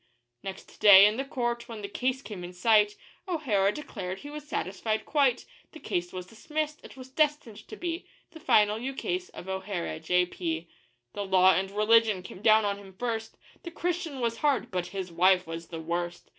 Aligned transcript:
Next 0.41 0.79
day, 0.79 1.05
in 1.05 1.17
the 1.17 1.23
court, 1.23 1.69
when 1.69 1.83
the 1.83 1.87
case 1.87 2.23
came 2.23 2.43
in 2.43 2.53
sight, 2.53 2.95
O'Hara 3.27 3.71
declared 3.71 4.17
he 4.21 4.31
was 4.31 4.47
satisfied 4.47 5.05
quite; 5.05 5.45
The 5.73 5.79
case 5.79 6.11
was 6.11 6.25
dismissed 6.25 6.83
it 6.83 6.97
was 6.97 7.09
destined 7.11 7.67
to 7.67 7.75
be 7.75 8.07
The 8.31 8.39
final 8.39 8.79
ukase 8.79 9.29
of 9.29 9.47
O'Hara, 9.47 9.99
J.P. 9.99 10.67
The 11.13 11.23
law 11.23 11.53
and 11.53 11.69
religion 11.69 12.23
came 12.23 12.41
down 12.41 12.65
on 12.65 12.79
him 12.79 12.95
first 12.97 13.37
The 13.61 13.69
Christian 13.69 14.19
was 14.21 14.37
hard 14.37 14.71
but 14.71 14.87
his 14.87 15.11
wife 15.11 15.45
was 15.45 15.67
the 15.67 15.79
worst! 15.79 16.29